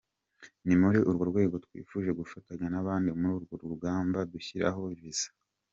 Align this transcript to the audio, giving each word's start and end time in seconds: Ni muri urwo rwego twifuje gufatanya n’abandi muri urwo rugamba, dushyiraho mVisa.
Ni 0.65 0.75
muri 0.81 0.99
urwo 1.09 1.23
rwego 1.31 1.55
twifuje 1.65 2.09
gufatanya 2.19 2.67
n’abandi 2.73 3.07
muri 3.19 3.33
urwo 3.37 3.53
rugamba, 3.71 4.19
dushyiraho 4.33 4.79
mVisa. 4.93 5.29